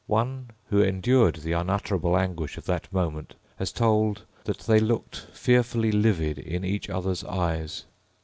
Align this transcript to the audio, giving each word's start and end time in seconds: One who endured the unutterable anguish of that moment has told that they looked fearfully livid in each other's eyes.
One 0.07 0.49
who 0.71 0.81
endured 0.81 1.35
the 1.35 1.51
unutterable 1.51 2.17
anguish 2.17 2.57
of 2.57 2.65
that 2.65 2.91
moment 2.91 3.35
has 3.59 3.71
told 3.71 4.23
that 4.45 4.57
they 4.61 4.79
looked 4.79 5.27
fearfully 5.31 5.91
livid 5.91 6.39
in 6.39 6.65
each 6.65 6.89
other's 6.89 7.23
eyes. 7.23 7.83